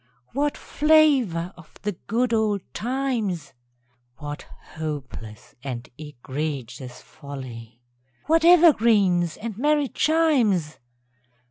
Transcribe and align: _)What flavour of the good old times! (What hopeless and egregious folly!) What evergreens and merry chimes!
_)What 0.33 0.57
flavour 0.57 1.53
of 1.55 1.75
the 1.83 1.91
good 2.07 2.33
old 2.33 2.61
times! 2.73 3.53
(What 4.17 4.47
hopeless 4.73 5.53
and 5.63 5.87
egregious 5.95 6.99
folly!) 7.03 7.83
What 8.25 8.43
evergreens 8.43 9.37
and 9.37 9.55
merry 9.59 9.89
chimes! 9.89 10.79